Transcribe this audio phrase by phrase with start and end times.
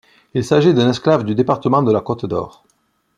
[0.33, 2.63] Il s'agit d'une exclave du département de la Côte-d'Or.